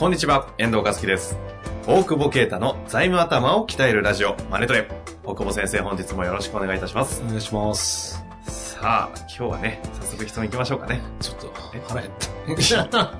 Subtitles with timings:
[0.00, 1.36] こんにちは、遠藤和樹です。
[1.86, 4.88] 大久保啓太の財務頭を鍛えるラジオ、マネトレ。
[5.24, 7.20] 大久保先生、本日もよろしくお願いいたします。
[7.22, 8.24] お願いします。
[8.46, 11.02] さあ、今日はね、早速質問行きましょうかね。
[11.20, 11.52] ちょっと、
[11.86, 12.10] 腹減
[12.82, 13.12] った。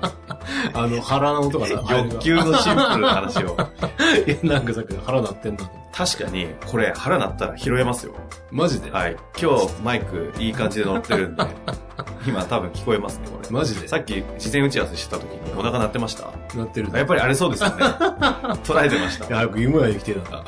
[0.73, 3.55] あの、腹の音がな欲求のシンプルな話を。
[4.25, 5.69] いや、なんかさっき腹鳴ってんだ。
[5.93, 8.13] 確かに、これ腹鳴ったら拾えますよ。
[8.49, 8.89] マジで？
[8.89, 9.15] はい。
[9.39, 11.43] 今日、マイク、いい感じで乗ってるんで、
[12.25, 13.49] 今多分聞こえますね、これ。
[13.49, 13.87] マジで？
[13.87, 16.31] さっき、事前打ち合わせしてた時に、お腹鳴ってました？
[16.55, 17.75] 鳴ってるやっぱりあれそうですよね。
[18.63, 19.29] 捉えてましたい。
[19.31, 20.43] や、早く夢は生きてたな。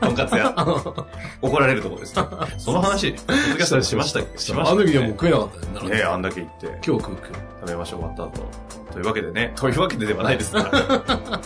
[0.00, 0.54] とんかつ屋。
[1.42, 2.22] 怒られるとこですね。
[2.58, 5.16] その話、ポッドキャストでしましたしましたあの時はもうね。
[5.18, 5.66] 食えなかったね。
[5.74, 6.66] なるほどええ、あんだけ言って。
[6.66, 7.32] 今日食う食う。
[7.60, 8.48] 食べましょう、終わった後。
[8.92, 11.40] というわけでね、というわけでではないですから。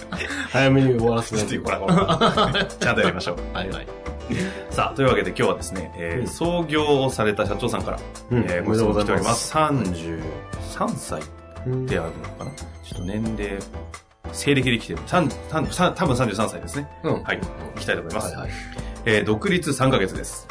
[0.50, 2.64] 早めに終わらせない ちょっとほらほら。
[2.66, 3.36] ちゃんとやりましょう。
[3.56, 3.86] はいはい。
[4.70, 7.98] さあ、というわけで今日はですね、えーうん創業をされた社長さんから、
[8.30, 9.52] うんえーご質問来ております。
[9.54, 10.20] 33
[10.96, 11.22] 歳
[11.66, 12.50] うんであるのかな？
[12.84, 13.58] ちょっと年齢、
[14.32, 14.98] 西暦で来てる。
[15.06, 16.88] 三三三多分33歳ですね。
[17.04, 17.22] うん。
[17.22, 17.38] はい。
[17.74, 18.26] 行きたいと思います。
[18.34, 18.50] はいはい。
[19.06, 20.46] えー独立3ヶ月です。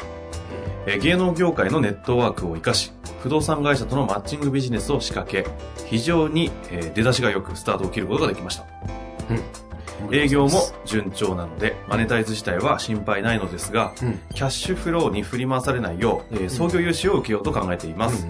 [0.86, 5.46] えー芸能業界のネットワークを活かし、不動産会社とのマッチングビジネスを仕掛け、
[5.86, 8.64] 非常に、えー出だしが良くスタートを切ることができました。
[10.12, 14.20] 営業も順調なので、マネタイズ自体は心配ないのですが、うん。
[14.34, 18.26] キャッシュフローに振り回されないよう、えー創業融資を受けようと考えています。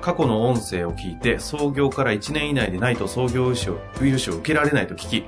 [0.00, 5.24] 過去の音声を聞いて、創業から1年以内でないと創業融資を融資を受けられないと聞き、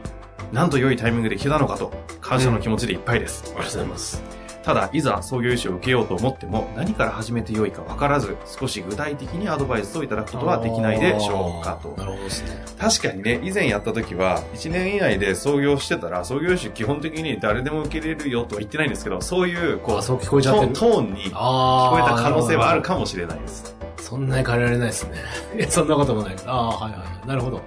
[0.52, 3.44] なんと良いタイミングで来たのかと、感謝の気持ちでいっぱいです。
[3.46, 4.45] ありがとうございます。
[4.66, 11.90] ただ、いざ創業融資を受けようと思っても、何から始めてよいか分からず、少し具体的にアドバイスをいただくことはできないでしょうかと。
[11.90, 12.64] なるほどですね。
[12.76, 20.72] 確かにね、以前やった時は、1年以内で創業してたら、創業融資基本的に誰でも受けれるよとは言ってないんですけど、そういう、こう、あ、そう聞こえちゃってる？
[20.72, 23.76] トトーンに聞あこえた可能性はあるかかもしれないです。
[23.98, 25.08] そんなに変えられないです
[25.54, 25.66] ね。
[25.70, 26.36] そんなこともない。
[26.44, 27.28] ああ、はいはい。
[27.28, 27.60] なるほど。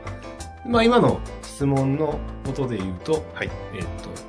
[0.66, 3.50] まあ今の質問のことで言うと、はい。
[3.74, 4.29] えっと、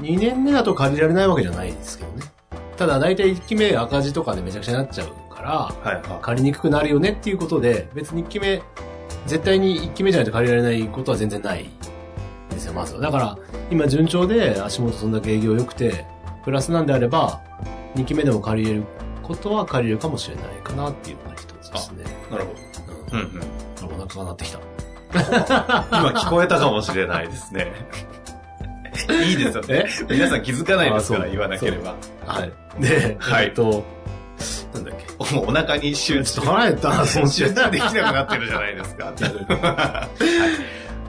[0.00, 2.24] 2年目だと借りられないわけじゃないですけどね。
[2.76, 6.22] ただ大体1期目赤字とかでめちゃくちゃになっちゃうから、はい。
[6.22, 8.62] 借りにくくなるよねっていうことで、別に1期目、
[9.26, 11.68] 絶対に1期目じゃないと借りられないことは全然ない
[12.50, 13.00] ですよ、まずは。
[13.00, 13.38] だから、
[13.70, 16.06] 今順調で足元そんだけ営業良くて、
[16.44, 17.40] プラスなんであれば、
[17.96, 18.84] 2期目でも借りれる
[19.22, 22.04] ことは借りれるかもしれないかなっていうのが一つですね。
[22.30, 22.54] なるほ
[23.12, 23.18] ど。
[23.18, 23.40] うんうん。
[23.40, 24.02] うん。
[24.02, 24.60] お腹が鳴ってきた。
[25.10, 27.72] 今聞こえたかもしれないですね。
[29.24, 29.86] いいですよね。
[30.08, 31.96] 皆さん気づかないですから、言わなければ。
[32.26, 32.52] はい。
[32.80, 33.84] で、はいえっと、
[34.74, 35.36] なんだっけ？
[35.38, 39.04] お腹に集中ちょっと腹減ったな、その集中できなくなってるじゃないですか。
[39.14, 40.08] は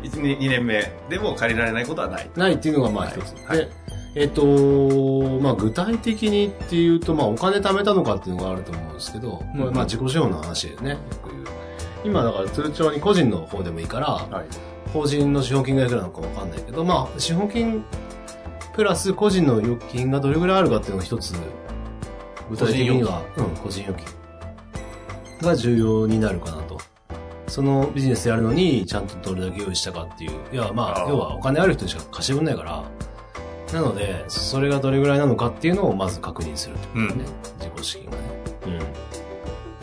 [0.04, 0.08] い。
[0.08, 2.30] 1年、2年目でも借りられないことはない。
[2.36, 3.36] ないっていうのがまあ一つ。
[3.48, 11.46] はいで、えっ、と、まあ具体的にっていうと、まあお金貯めたのかっていうのがあると思うんですけど、うんこれまあ自己資本の話でね、よく言う。
[12.04, 14.46] 今だから通帳に個人の方でもいいから、はい。
[14.94, 17.84] 法人の資本金がいくらなのかわかんないけど、まあ資本金
[18.74, 21.34] プラス個人の預金がどれぐらいあるかっていうのが一つ、
[22.50, 24.08] 具体的には、うん、個人預金
[25.42, 26.80] が重要になるかなと。
[27.48, 30.32] そのビジネスやるのに、ちゃんとどれだけ用意したかっていう。
[30.54, 32.84] いや、まあ、要はお金ある人にしか貸してくんないから、
[33.74, 37.06] なので、それがどれぐらいなのかっていうのをまず確認するってことね。
[37.06, 37.18] うん
[37.60, 38.24] 自己資金がね。
[38.66, 38.74] うん。
[38.78, 38.84] ま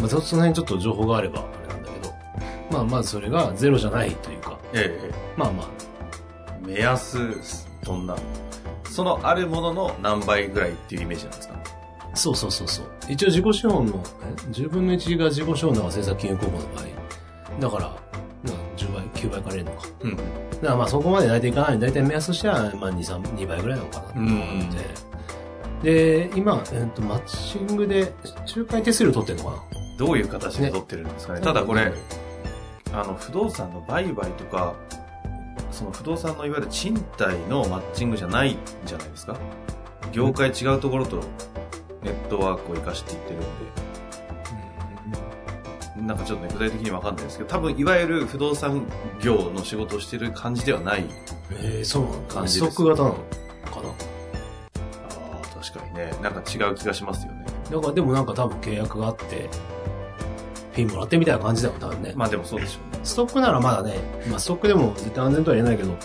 [0.05, 2.15] あ、そその辺ちょっと情報があればあれなんだけど、
[2.71, 4.36] まあ、まずそれがゼロじゃないというか、
[4.77, 5.67] ええまあまあ、
[6.65, 7.19] 目安、
[7.85, 8.17] どんな
[8.91, 11.55] そのあるものの何倍ぐらいっていうイメージなんですか？
[12.15, 12.87] そうそうそうそう。
[13.09, 16.84] 一応自己資本の、え ?10 分の1が自己資本の政策金融公庫の場合。
[17.61, 19.89] だから、な10倍、9倍借りれるのか。
[20.01, 20.17] うん。
[20.17, 20.25] だか
[20.63, 21.79] らまあそこまで大体いかない。
[21.79, 24.75] 大体目安としては、まあ2、3、2倍ぐらいなのかなと思っ
[25.83, 26.29] て。
[26.29, 28.13] で、今、えっと、マッチングで、
[28.57, 29.63] 仲介手数料取ってるのか
[29.99, 31.41] どういう形で取ってるんですかね。
[31.41, 31.93] なただこれうん、
[32.92, 34.74] あの、不動産の売買とか、
[35.71, 39.36] その不動産のいわゆる賃貸のマッチングじゃないんじゃないですか
[40.12, 41.21] 業界違うところと
[42.03, 43.47] ネットワークを活かしていってるんで、
[46.03, 48.86] なんかちょっとね、具体的にわかんないですけど、多分いわゆる不動産
[49.21, 51.04] 業の仕事をしてる感じではない。
[51.50, 53.21] えー、そう感じですストック型なのか
[53.83, 53.88] な？
[53.88, 56.12] ああ、確かにね。
[56.22, 57.44] なんか違う気がしますよね。
[57.71, 59.50] だからでもなんか多分契約があって、
[60.77, 62.13] ピンもらってみたいな感じだよ、多分ね。
[62.15, 63.01] まあでもそうでしょうね。
[63.03, 63.95] ストックならまだね、
[64.31, 65.97] まあストックでも絶対安全とは言えないけど、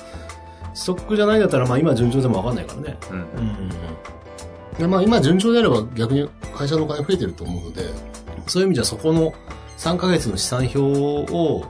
[0.73, 2.97] ストックじゃないんだったらまあ今順調でもわかんないからね。
[3.11, 3.17] うん。
[3.17, 3.69] うん
[4.79, 7.83] でまあ今順調であれば逆に会社のお金増えてると思うので、
[8.47, 9.33] そういう意味じゃそこの
[9.77, 11.65] 3ヶ月の資産表を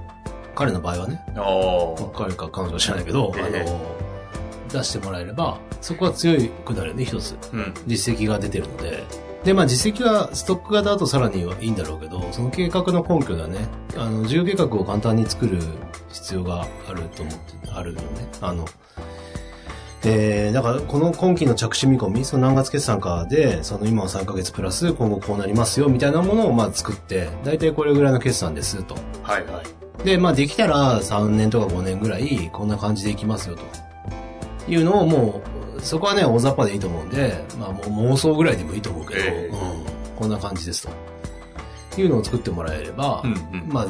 [0.56, 3.82] 彼の場合はね、あまあ彼か彼女は知らないけど、ええあの、
[4.72, 7.36] 出してもらえれば、そこは強くなるよね、一つ。
[7.42, 7.48] あ。
[7.54, 7.74] うん。
[7.88, 9.04] 実績が出てるので。
[9.44, 13.68] で、まあ実績はストック型だとさらにはいいんだろうけど、その計画の根拠だね。
[13.98, 15.60] あの、事業計画を簡単に作る
[16.10, 18.06] 必要があると思って、あるよね。
[18.42, 18.66] あの、
[20.02, 28.96] で、だからこの今期の着手見込み、その何月決算かで、その今は3ヶ月プラス今後こうなりますよ、みたいなものをまあ作って、大体これぐらいの決算ですと。
[29.24, 30.04] はいはい。
[30.04, 33.64] で、まあできたら3年とか5年ぐらいこんな感じでいきますよと。
[34.68, 35.51] いうのをもう、
[35.82, 42.02] そこはね、大雑把でいいと思うんで、まあもう妄想ぐらいでもいいと思うけど、ええうん、こんな感じですと。
[42.02, 43.86] いうのを作ってもらえれば、うんうんまあ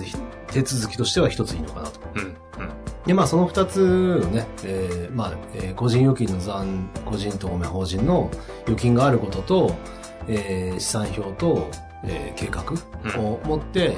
[0.52, 2.00] 手続きとしては一ついいのかなと。
[2.16, 2.22] うん。
[2.22, 2.36] うん。
[3.06, 8.30] で、まあその二つのね、えーまあ、えー個人預金の残、個人とごめん、法人の
[8.66, 9.76] 預金があることと、
[10.28, 11.70] えー資産表と、
[12.04, 13.96] えー計画を持って、えー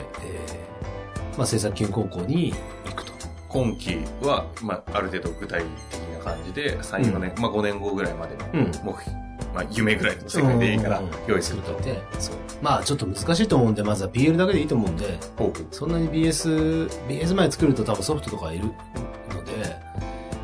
[1.31, 2.53] まあ政策金融高校に
[2.85, 3.13] 行くと。
[3.47, 5.63] 今期は、まあ、ある程度具体
[6.23, 8.71] 感じで、3、4年、まあ5年後ぐらいまでのうん。
[8.83, 9.17] 目標、
[9.53, 11.09] まあ夢ぐらいの世界でいいからうん。
[11.27, 11.73] 用意すると。
[11.81, 12.35] で、そう。
[12.61, 15.19] まあちょっと難しいと思うんで、まずは PL だけでいいと思うんで、
[15.71, 19.51] そんなに BS、BS 前作ると多分ソフトとかいるので、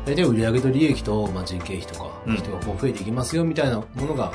[0.06, 4.32] 大体売上と利益と、まあ、人件費とかうん、人がこう増えていきますよみたいなものが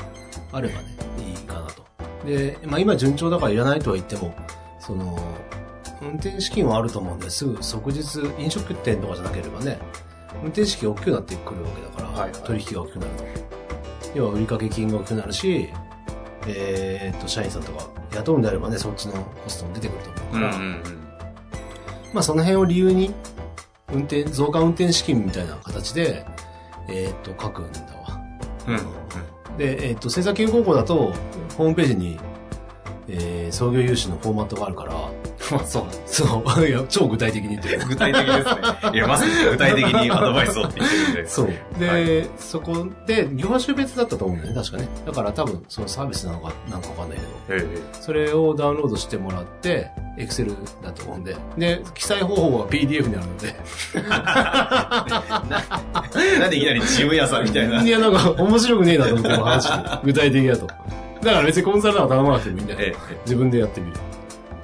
[0.52, 1.84] あればね、いいかなと。
[2.26, 4.34] で、まあ今順調だからいらないとは言っても、
[4.80, 5.18] その、
[6.02, 9.78] 運転資金はあると思うんで、すぐ即日、飲食店とかじゃなければね、
[10.42, 13.24] 運転資金が大きくなってくるわけだから、はいはい取引が大きくなると。
[14.14, 15.68] 要は売掛金が大きくなるし、
[16.46, 20.82] えーっと、社員さんとか雇うんであればね、そっちのコストも出てくると思うから、うんうんうん。
[22.14, 23.14] まあその辺を理由に、
[23.92, 26.24] 運転、増加運転資金みたいな形で、
[26.88, 28.20] えーっと、書くんだわ。
[28.68, 28.78] うんう
[29.54, 29.56] ん。
[29.58, 31.12] で、えーっと、政策金融高校だと、
[31.56, 32.18] ホームページに、
[33.08, 35.05] えー、創業融資のフォーマットがあるから、
[35.50, 36.26] まあそうなんです。
[36.26, 37.78] そう、いや、超具体的に言ってる。
[37.86, 38.44] 具体的ですね。
[38.94, 41.28] いや、まさに具体的にアドバイスをって言ってるんで。
[41.28, 41.52] そう。
[41.78, 44.88] で、はいそこで、業種別だったと思うんだよね、確かね。
[45.04, 47.60] だから多分、そのサービスなのか、なんかわかんないけど。
[47.60, 50.52] ええそれをダウンロードしてもらって、エクセル
[50.82, 51.36] だと思うんで。
[51.58, 53.56] で、記載方法は PDF になるので。
[56.40, 57.82] なんでいきなりチーム屋さんみたいな。
[57.82, 59.68] いや、なんか面白くねえなと思って、話。
[60.04, 60.66] 具体的だと。
[60.66, 60.74] だ
[61.32, 62.78] から別にコンサルタント頼まなくてもいいんだよ。
[62.80, 63.96] ええ自分でやってみる。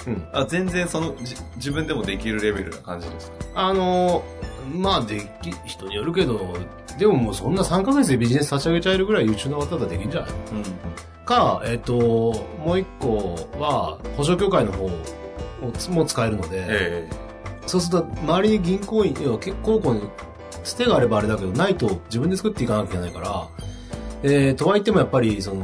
[0.07, 0.29] うん。
[0.33, 3.37] あ、全然その、じ自分でもできるレベルな感じですか？
[3.55, 6.39] あのー、まあ、でき、人によるけど、
[6.99, 10.31] でももうそんな3ヶ月でビジネス立ち上げちゃえるぐらい優秀な方だできるんじゃない？
[10.31, 11.25] うん。
[11.25, 11.95] か、えっ、と、
[12.65, 14.91] もう一個は、保証協会の方を
[15.91, 17.09] も使えるので、え
[17.67, 20.03] そうすると、周りに銀行員、要は結構こに、
[20.65, 23.49] つてがあればあれだけど、ないと自分で作っていかなきゃいけないから、
[24.25, 25.63] えー、とはいってもやっぱり、その、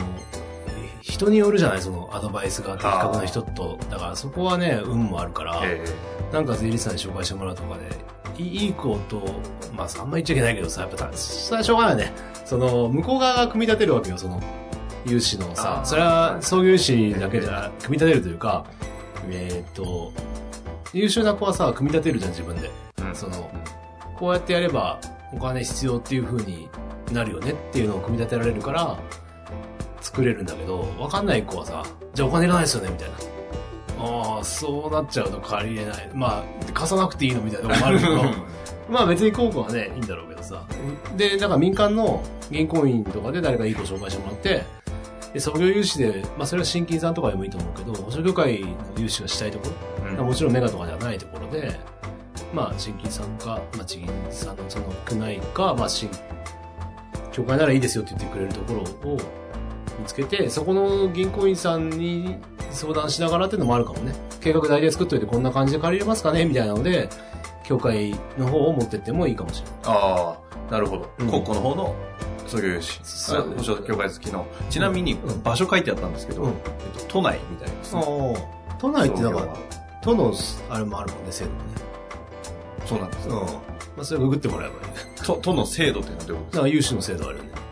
[1.08, 3.78] 人によるじゃないそのアドバイスが的確な人と。
[3.90, 9.22] だからそこはね、運もあるから、ええなんか税理士さんに紹介してもらうとかで、いいいい子と、
[9.74, 12.12] まああんま言っちゃいけないけどさ、やっぱた、それはしょうがないね。
[12.44, 14.40] その、向こう側が組み立てるわけよ、その、
[15.06, 18.66] 融資のさそれは創業融資だけじゃ、組み立てるというか、
[19.30, 20.12] えーっと、
[20.92, 22.70] 優秀な子はさ、組み立てるじゃん、自分で。
[23.00, 23.50] うんその、
[24.14, 25.00] こうやってやれば
[25.32, 26.68] お金必要っていう風に
[27.12, 28.98] なるよねっていうのを組み立てられるから、
[30.00, 33.16] 作れるんだけど、わかんない子はさ、じゃあお金いらないですよねみたいな。
[34.00, 36.10] ああ、そうなっちゃうと借りれない。
[36.14, 38.22] まあ、貸さなくていいのみたいなとこもあるけど、
[38.88, 40.64] まあ別に高校はね、いいんだろうけどさ。
[41.16, 44.64] で、だから民間の銀行員とかで誰かいい子紹介してもらって、
[45.32, 51.78] で、創業融資で、まあそれは新金さんとかでもいいと思うけど、保証業界の融資がしたいところ、うんもちろんメガとかではないところで、
[52.52, 56.08] まあ、新金さんか、まあ、地銀さんのその区内か、まあ、新、
[57.30, 58.74] 協会ならいいですよって言ってくれるとこ
[59.04, 59.18] ろを
[59.98, 62.36] 見つけて、そこの銀行員さんに
[62.70, 64.14] 相談しながらっていうのもあるかもね。
[64.40, 67.08] 計画大体作っといてこんな感じで借りれますかねみたいなので、
[67.64, 69.76] 協会の方を持ってってもいいかもしれない。
[69.84, 70.38] あ
[70.68, 71.10] あ、なるほど。
[71.18, 71.94] うん国庫の方の
[72.46, 73.00] 創業融資。
[73.02, 74.46] そうあ保証協会好きの。
[74.70, 76.54] ちなみにうん場所書いてあったんですけど、うんえっ
[77.02, 78.02] と、都内みたいですね。
[78.78, 79.56] 都内ってなんか
[80.02, 80.32] 都の、
[80.70, 81.62] あれもあるもんね、制度もね。
[82.86, 83.40] そうなんですよ。
[83.40, 83.46] うん。
[83.46, 83.52] ま
[84.02, 85.00] あ、それググってもらえばいいね。
[85.24, 86.68] 都都の制度っていうのはどういうことだか？
[86.68, 87.50] ら融資の制度あるよね。
[87.50, 87.62] ですか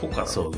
[0.00, 0.52] 都からそう。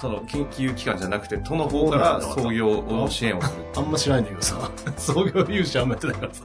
[0.00, 3.64] その研究機関じゃなくて、都の方から創業を支援をする。
[3.76, 6.42] あんま知らないんだけどさ、 創業融資あんまやってないからさ。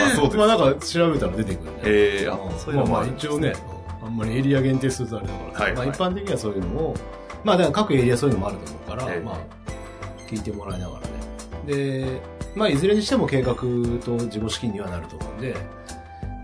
[0.00, 0.36] まあそうです。
[0.36, 1.78] まあなんか調べたら出てくるね。
[1.84, 3.52] ええあうん、そういうのもまあまあ一応ね、
[4.04, 6.94] あんまりエリア限定するとあれだから、はいはいまあ一般的にはそういうのも、
[7.44, 9.36] まあだから各エリアそういうのもあると思うから、ええまあ、
[10.28, 11.08] 聞いてもらいながらね。
[11.66, 12.20] で、
[12.56, 15.54] まあ、いずれにしても計画と自己資金にはなると思うんで、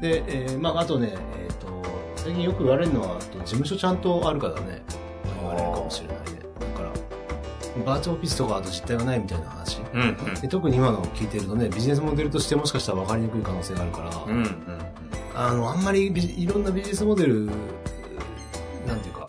[0.00, 1.66] で、えーまあ、あとね、えっ、と、
[2.14, 4.82] 最近よく言われるのは、事務所ちゃんとあるからね、
[5.40, 6.43] 言われるかもしれないね。
[7.85, 9.81] バーチャルオフィスとかあと実態がないみたいな話。
[9.93, 10.35] うんうん。
[10.40, 14.49] で特に今のを聞いてるとね、ビジネスモデルとしてもしかしたら分かりにくい可能性があるから、うんうん。
[15.35, 17.47] あの、あんまりビいろんなビジネスモデル、
[18.87, 19.26] なんていうか、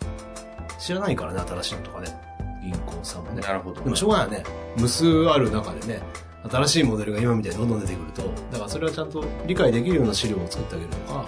[0.78, 2.26] 知らないからね、新しいのとかね。
[2.62, 3.42] 銀行さんもね。
[3.42, 3.80] なるほど。
[3.80, 4.44] でもしょうがないよね。
[4.76, 6.02] 無数ある中でね、
[6.50, 8.22] 新しいモデルが今みたいにどんどん出てくると、
[8.52, 11.26] だからそれはちゃんと理解できるような資料を作ってあげるとか、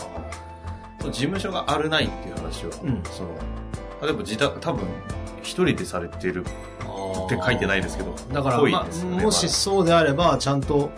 [1.04, 3.30] 事務所があるないっていう話は、うんその、
[4.02, 4.86] 例えば自宅、多分、
[5.48, 10.90] 一人でされてるって書いてないですけど、だから、まあもしそうであれば、ちゃんと、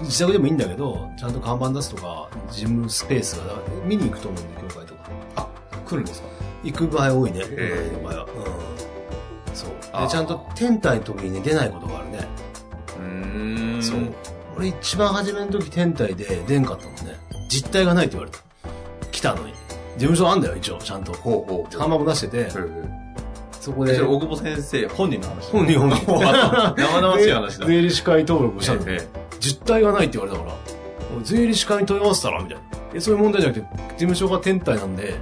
[0.00, 5.00] 自宅でもいいんだけど、ちゃんと看板出すとか、事務スペースが、見に行くと思うんで、教会とか。
[5.36, 5.48] あ、
[5.84, 6.28] 来るんですか？
[6.64, 7.40] 行く場合多いね。
[7.50, 8.24] ええ行く場合は。
[8.24, 9.54] うん。
[9.54, 9.70] そう。
[10.02, 12.28] で、ちゃんと天体の時にね、出ないことがあるね。
[12.96, 13.82] うーん。
[13.82, 13.98] そう。
[14.56, 17.18] 俺一番初めの時天体で出んかったもんね。
[17.48, 18.38] 実体がないって言われた。
[19.10, 19.52] 来たのに。
[19.94, 21.12] 事務所あんだよ、一応、ちゃんと。
[21.12, 22.48] 看板も出してて、
[23.62, 27.66] そこで大久保先生、本人の話本人本人生々しい話だ。
[27.68, 28.82] 税理士会登録をしたの。
[28.90, 30.56] ええ実体がないって言われたから、
[31.22, 32.42] 税理士会に問い合わせたら？
[32.42, 32.62] みたいな。
[32.92, 35.14] え、そういう問題じゃなくて、事務所が天体なんで、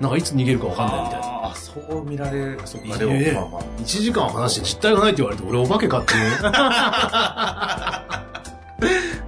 [0.00, 1.26] なんかいつ逃げるかわかんないみたいな。
[1.26, 2.60] ああ、そう見られる。
[2.64, 3.62] そっか、でも、まあまあ。
[3.80, 6.20] 1時間話して実体がないって言われて、俺お化けかっていう。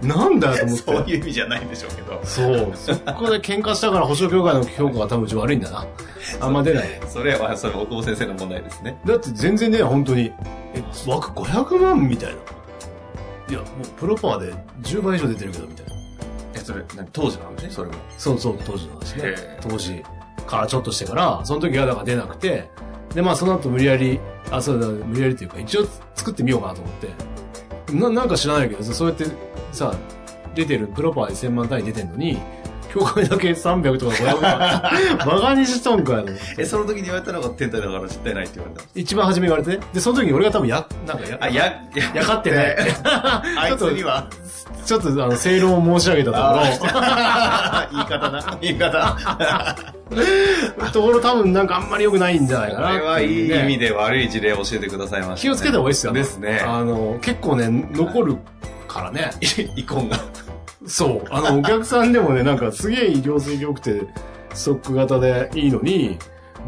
[0.02, 0.84] なんだよと思って。
[0.84, 2.20] そういう意味じゃないんでしょうけど。
[2.24, 2.72] そう。
[2.74, 5.86] そこで喧嘩したから保証協会の評価が多分うち悪いんだな。
[6.40, 7.00] あんま出ない。
[7.08, 8.98] それは、それ、大久保先生の問題ですね。
[9.04, 10.32] だって全然ね、本当に。
[10.74, 12.36] え、枠500万みたいな。
[13.48, 15.92] いや、もうプロパーで10倍以上出てるけど、みたいな。
[16.54, 17.70] え、それ、何当時の話？
[17.70, 17.94] それも。
[18.16, 19.34] そうそう、当時の話ね。
[19.60, 20.02] 当時
[20.46, 22.70] からちょっとしてから、その時はだから出なくて、
[23.14, 27.08] で、まあその後無理やり、あ、そうだ、無理やりっていうか、一応作ってみようかなと思って。
[27.92, 29.26] な、なんか知らないけどさ、そうやって
[29.72, 29.94] さ、
[30.54, 32.38] 出てる、プロパーで1000万単位出てるのに、
[32.92, 35.26] 教会だけ300とか500万。
[35.26, 36.42] バカにしとんかよと思って。
[36.62, 38.88] え、その時に言われたのが天体だから絶対ないって言われた。
[38.94, 39.80] 一番初め言われてね。
[39.92, 42.76] で、その時に俺が多分や、なんかや、あ、や、や、やかってない。
[43.56, 44.26] あいつには、
[44.84, 46.62] ちょっとあの、正論を申し上げたところ、
[47.92, 49.16] 言い方な、言い方。
[50.92, 52.88] ところ多分なんかあんまり良くないんじゃないかな。
[52.88, 53.90] これはいい意味で。
[53.90, 55.40] で悪い事例を教えてくださいました、ね。
[55.42, 56.12] 気をつけた方がいいですよ。
[56.12, 56.60] ですね。
[56.66, 58.36] あの、結構ね、残る
[58.88, 59.30] からね。
[59.76, 60.18] イコンが。
[60.90, 61.24] そう。
[61.30, 64.02] あの、お客さんでもね、なんかすげえ業績良くて、
[64.52, 66.18] ストック型でいいのに、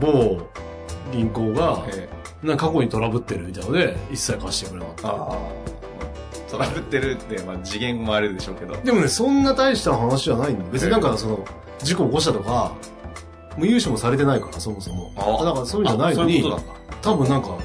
[0.00, 0.40] 某
[1.12, 2.08] 銀行が、え
[2.42, 6.52] なんか過去にトラブってるみたいなので、一切貸してくれなかった。
[6.52, 8.76] トラブってるって、まあ次元もあるでしょうけど。
[8.76, 10.64] でもね、そんな大した話じゃないんだ。
[10.70, 11.44] 別になんかその、
[11.82, 12.74] 事故起こしたとか、
[13.56, 15.12] もう融資もされてないから、そもそも。
[15.16, 16.56] あだからそういうんじゃないのにういう。
[17.00, 17.58] 多分なんか、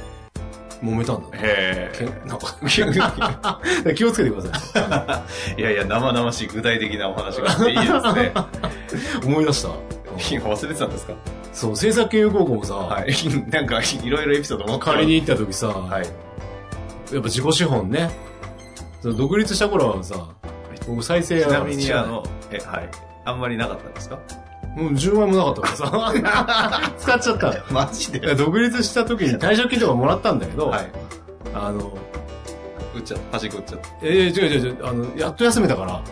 [0.83, 1.37] 揉めたんだね。
[1.41, 2.57] へけなんか
[3.95, 5.25] 気をつけてくださ
[5.57, 5.61] え。
[5.61, 8.31] いやいや、生々しい具体的なお話があっていいですね。
[9.23, 9.25] い。
[9.25, 9.69] 思い出した。
[10.31, 11.13] 今忘れてたんですか？
[11.53, 13.13] そう、政策金融高校もさ、はい。
[13.49, 16.05] なんか、いろいろエピソード持って借りに行った時さ、はい。
[17.13, 18.11] やっぱ自己資本ね。
[19.03, 20.15] 独立した頃はさ、
[20.87, 22.89] 僕再生やちなみに、あの、え、はい。
[23.25, 24.19] あんまりなかったんですか？
[24.77, 27.51] もう10万円もなかったからさ、 使っちゃった。
[27.51, 28.27] いマジで？
[28.27, 30.91] や独立した時に退職金とかもらったんだけど、はい。
[31.55, 31.97] あの、
[32.95, 33.39] 売っちゃった。
[33.39, 36.03] 端っこ売っちゃっえー、違う違う違う、あの、やっと休めたから、はい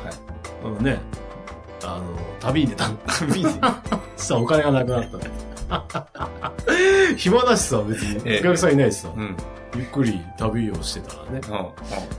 [0.63, 0.97] あのね、
[1.83, 2.03] あの、
[2.39, 2.95] 旅に出たの。
[2.95, 3.25] た。
[3.27, 3.49] 見て。
[4.17, 5.05] そしたらお金がなくなっ
[5.87, 6.07] た。
[7.17, 8.21] 暇だしさ、別に。
[8.25, 9.37] ええお客さんいないしさ、うん。
[9.75, 11.41] ゆっくり旅をしてたらね、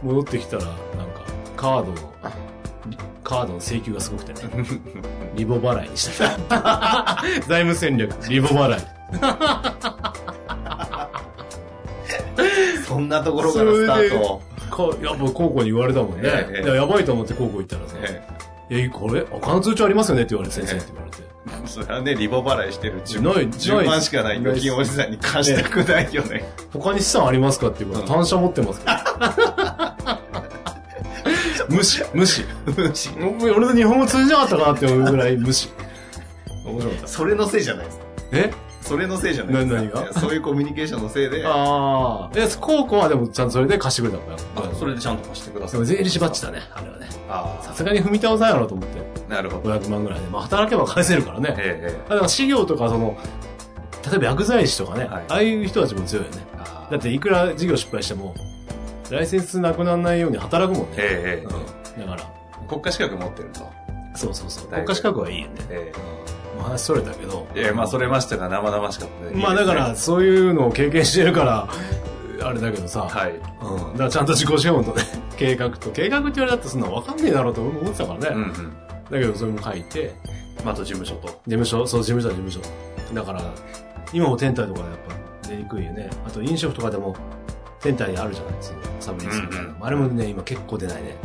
[0.04, 0.08] うん。
[0.08, 0.76] 戻ってきたら、なんか、
[1.56, 1.98] カードの、
[3.26, 4.40] カードの請求がすごくてね、
[5.34, 6.38] リボ払いにした。
[7.48, 8.82] 財務戦略、リボ払い。
[12.86, 14.40] そんなところからスタート。
[14.70, 16.22] かやっぱ高校に言われたもんね。
[16.24, 18.24] ええいややばいと思って高校行ったらさ、え
[18.70, 21.18] え、これ、他の通帳ありますよねって言われて、先生って言われて。
[21.64, 26.44] えそれはね、リボ払いしてる10ない10万しかない預金おじさんに貸したくないよね。
[26.72, 28.92] 他に資産ありますかって言うから、うん単車持ってますか
[29.66, 29.95] ら。
[31.68, 32.44] 無視、無視。
[33.40, 35.70] 俺の日本語通じなかったかなって思うぐらい無視。
[36.64, 37.08] 面白かった。
[37.08, 38.04] それのせいじゃないですか。
[38.32, 38.52] え？
[38.82, 39.74] それのせいじゃないですか。
[39.74, 40.12] な何が？
[40.20, 42.38] そういうコミュニケーションのせいで、ああ。
[42.38, 44.38] いや、高校はでもちゃんとそれで貸してくれたんだよ。
[44.56, 45.72] あそれでちゃんと貸してください。
[45.72, 47.08] でも税理士バッチだね、あれはね。
[47.28, 49.00] あさすがに踏み倒さんやろと思って。
[49.28, 49.70] あ、なるほど。
[49.70, 50.26] 500万ぐらいで。
[50.28, 51.54] まあ働けば返せるからね。
[51.58, 53.16] ええだから事業とかその、
[54.08, 56.46] 例えば薬剤師とかね、はいああいう人たちも強いよね。
[56.58, 58.34] あだっていくら事業失敗しても、
[59.10, 60.96] ライセンスなくならないように働くもんね。
[60.98, 61.46] ええ
[61.96, 62.06] うん。
[62.06, 63.60] だから、国家資格持ってると。
[64.14, 64.68] そうそうそう。
[64.68, 65.54] 国家資格はいいよね。
[65.70, 65.92] え
[66.56, 67.46] まあ話それたけど。
[67.54, 69.42] えいや、まあ、それましたが生々しかったね。
[69.42, 71.68] まあだから、そういうのを経験してるから、
[72.42, 73.32] あれだけどさ、はい。
[73.32, 73.92] うん。
[73.92, 75.02] だからちゃんと自己資本とね、
[75.36, 78.28] 計画と、計画って言われたってそんなわかんねえだろうと思ってたからね。
[78.32, 78.72] うんうん。
[79.10, 80.14] だけどそれも書いて、
[80.64, 81.28] まあ、あと事務所と。
[81.28, 83.14] 事務所、そう、事務所だ、事務所。
[83.14, 83.42] だから、
[84.12, 84.98] 今も天体とかでやっ
[85.42, 86.10] ぱ出にくいよね。
[86.26, 87.14] あと飲食とかでも、
[87.80, 88.78] 天体あるじゃないですか。
[89.00, 89.68] サブリースみたいな。
[89.68, 91.16] うんあれもね、今結構出ないね。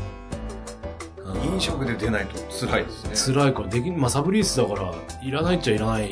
[1.26, 3.34] うん飲食で出ないと辛いですね。
[3.36, 4.94] 辛いから、できん、まあサブリースだから、
[5.24, 6.12] いらないっちゃいらない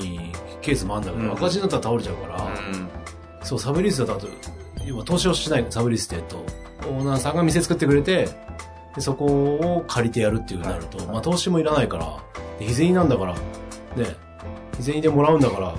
[0.61, 2.89] ケースもあるんだけど、うん赤字になったら倒れちゃうから、うん。
[3.43, 4.27] そう、サブリースだと、
[4.85, 8.29] 要は投資をしない、サブリースって言うと、オーナーさんが店作ってくれて、
[8.95, 12.17] でそこを借りてやるっていうなると、はいまあ投資もいらないから、
[12.57, 13.39] で日銭なんだから、ね、
[14.77, 15.75] 日銭でもらうんだから、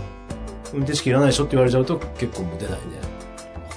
[0.73, 2.79] 運転資金いらないでしょって言われちゃうと結構もう出ないね。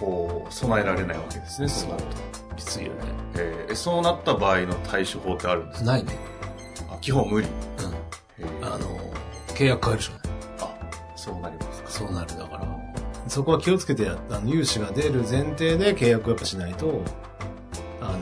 [0.03, 2.55] こう、備えられないわけですね、そうなると。
[2.55, 2.99] きついよね。
[3.35, 5.85] えーそうなった場合の対処法ってあるんですか？
[5.91, 6.17] ないね。
[6.91, 7.47] あ基本無理。
[7.47, 7.53] うん。
[8.39, 8.87] えーあの、
[9.55, 10.33] 契約変えるしかない。
[10.59, 10.75] あ、
[11.15, 11.89] そうなりますか？
[11.89, 12.67] そうなるだから。
[13.27, 17.01] そこは気をつけてや、あの、融資が出る前提で契約をやっぱしないと、
[18.01, 18.17] あの、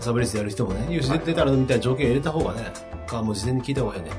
[0.00, 2.72] サブリースやる人もね、融資出たらみたいな条件入れた方がね、
[3.06, 4.10] か、もう事前に聞いた方がいいね。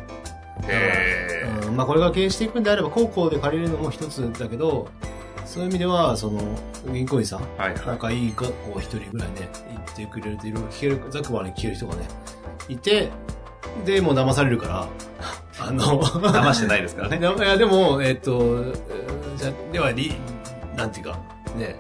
[0.67, 4.87] へーうん、まあこれが経営していくんであれば、高校で借りるのも一つだけど、
[5.49, 6.39] そういう意味では、その、
[6.93, 7.87] 銀行員さん、はいはい。
[7.87, 8.45] 仲いい子
[8.79, 12.07] 一人ぐらいね、言ってくれるといろいろ聞ける、ざくばに聞ける人がね、
[12.67, 13.09] いて、
[13.83, 14.87] で、もう騙されるから、
[15.59, 17.17] あの、騙してないですからね。
[17.17, 18.73] いや、でも、えっと、うん
[19.37, 20.13] じゃ、では、り、
[20.77, 21.17] なんていうか、
[21.57, 21.75] ね、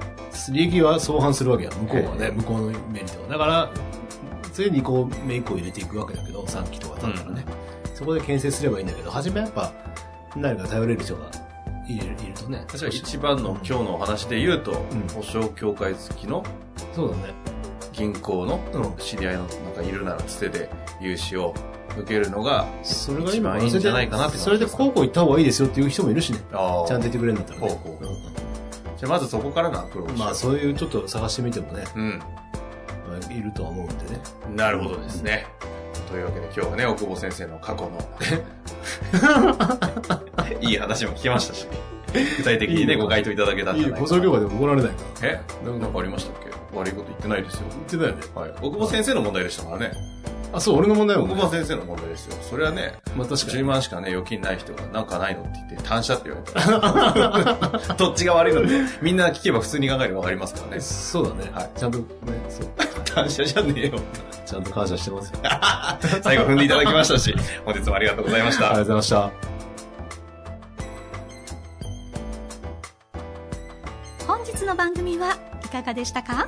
[0.51, 3.29] 利益は相反するわけや、向こうはええね、向こうのメリットは。
[3.29, 3.69] だから、
[4.51, 7.45] 常にこう、メイクを入れていくわけだけど、3期とかだったらね、
[7.93, 9.71] そこで牽制すればいいんだけど、初めはやっぱ、
[10.37, 11.29] 誰か頼れる人が
[11.89, 16.43] いるいるとね、じゃあ一番の今日のお話で言うと、ん保証協会付きの
[16.93, 17.33] そうだね。
[17.91, 20.69] 銀行のうん知り合いのなんかいるならつてで
[21.01, 21.53] 融資を
[21.97, 26.39] 受けるのが、それが今一番いいんじゃないかなってそれで高校行った方がいいですよっていう人もいるしね。
[26.39, 27.79] ちゃんと言ってくれるんだったらね。
[28.97, 30.19] じゃあまずそこからのアプローチ。
[30.19, 32.19] まあそういうちょっと探してみてもね、うん。
[32.19, 32.25] ま
[33.29, 34.21] あいるとは思うんでね。
[34.55, 35.47] なるほどですね。
[36.11, 37.99] というわけで今日はね、奥保先生の過去の
[40.61, 41.67] いい話も聞きましたし、
[42.37, 44.07] 具体的にね、ご回答いただけたんいい、じゃないかな。
[44.09, 45.27] 保証業界で怒られないから。
[45.29, 45.41] え？
[45.79, 46.49] なんかありましたっけ？
[46.77, 47.61] 悪いこと言ってないですよ。
[47.69, 48.21] 言ってたよね。
[48.35, 48.53] はい。
[48.61, 49.91] 奥保先生の問題でしたからね。
[50.51, 52.35] あ、そう、俺の問題は奥保先生の問題ですよ。
[52.41, 53.65] それはね、まあ確かに10。
[53.65, 57.93] 万しかね、預金ない人がなんかないのって言って、単車って言われた。
[57.95, 60.81] どっちが悪いのって、みんな聞けば普通に考えればわかりますからね。
[60.81, 61.51] そうだね。
[61.53, 62.05] はいちゃんとね、
[62.49, 62.67] そう。
[63.13, 63.99] 単車じゃねえよ。
[64.45, 65.39] ちゃんと感謝してますよ。
[66.23, 67.35] 最後踏んでいただきましたし、
[67.65, 68.95] 本日もありがとうございましたありがとう。
[68.95, 69.43] ございまし
[74.25, 74.27] た。
[74.27, 76.47] 本日の番組はいかがでしたか？